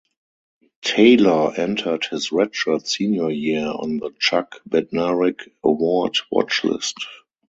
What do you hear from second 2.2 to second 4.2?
redshirt senior year on the